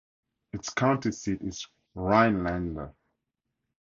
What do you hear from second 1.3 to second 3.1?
is Rhinelander.